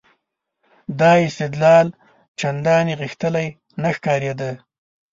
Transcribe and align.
دا 0.99 1.11
استدلال 1.27 1.87
چندانې 2.39 2.93
غښتلی 3.01 3.47
نه 3.81 3.89
ښکارېده. 3.95 4.51